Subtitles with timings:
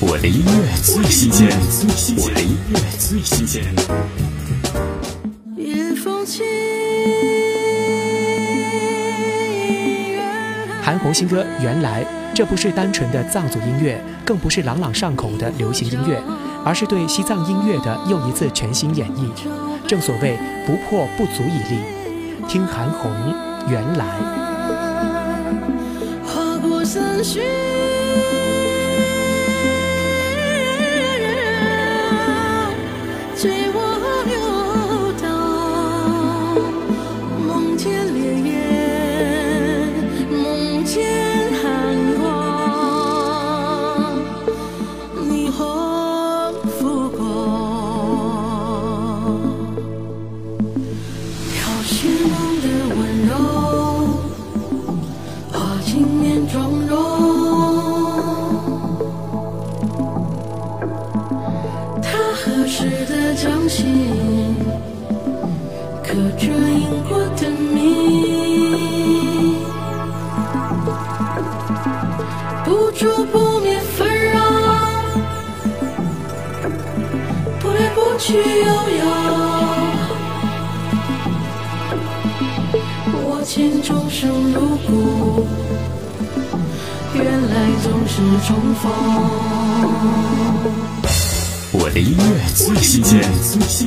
[0.00, 1.48] 我的音乐最新鲜，
[2.16, 3.64] 我的音乐最新鲜。
[10.80, 16.22] 韩红新歌《原来》，这不是单纯的藏族音乐，更不是朗朗上口的流行音乐，
[16.64, 19.28] 而是对西藏音乐的又一次全新演绎。
[19.88, 21.80] 正所谓不破不足以立，
[22.48, 23.10] 听韩红
[23.68, 24.04] 《原来》。
[33.40, 33.78] 随我
[34.26, 34.36] 流
[35.22, 35.24] 荡
[37.46, 38.18] 梦见烈
[38.50, 38.50] 焰
[40.28, 40.98] 梦见
[41.62, 41.62] 寒
[42.18, 42.20] 光
[45.22, 45.56] 霓虹
[46.80, 47.20] 浮光
[51.52, 52.47] 飘雪
[62.68, 64.54] 掌心
[66.04, 69.56] 刻着因果的谜，
[72.64, 74.38] 不烛不灭纷扰，
[77.58, 78.42] 不来不去悠
[78.98, 79.04] 悠。
[83.24, 85.46] 我见众生如故，
[87.14, 88.84] 原来总是重逢。
[91.70, 93.20] 我的音乐最新鲜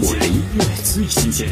[0.03, 1.49] 我的音乐最新鲜。